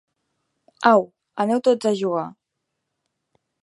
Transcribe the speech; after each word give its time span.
Au, 0.93 1.03
aneu 1.41 1.59
tots 1.67 1.87
a 1.91 1.95
jugar. 2.03 2.25